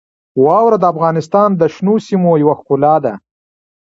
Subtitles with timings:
[0.45, 3.13] واوره د افغانستان د شنو سیمو یوه ښکلا ده.